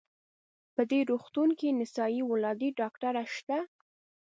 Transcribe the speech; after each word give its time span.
په 0.75 0.81
دې 0.91 0.99
روغتون 1.09 1.49
کې 1.59 1.75
نسایي 1.79 2.21
ولادي 2.31 2.69
ډاکټره 2.79 3.23
شته؟ 3.35 3.57